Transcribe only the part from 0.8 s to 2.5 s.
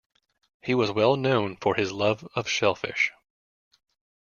well known for his love of